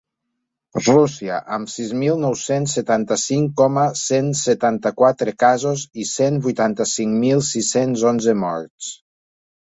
[0.85, 8.09] Rússia, amb sis mil nou-cents setanta-cinc coma cent setanta-quatre casos i cent vuitanta-cinc mil sis-cents
[8.15, 8.93] onze morts.